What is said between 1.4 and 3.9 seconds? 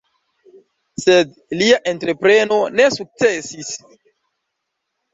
lia entrepreno ne sukcesis.